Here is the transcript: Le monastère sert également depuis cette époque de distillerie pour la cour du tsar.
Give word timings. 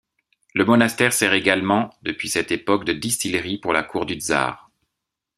Le 0.55 0.65
monastère 0.65 1.13
sert 1.13 1.31
également 1.31 1.93
depuis 2.01 2.27
cette 2.27 2.51
époque 2.51 2.85
de 2.85 2.93
distillerie 2.93 3.59
pour 3.59 3.71
la 3.71 3.83
cour 3.83 4.07
du 4.07 4.15
tsar. 4.15 4.71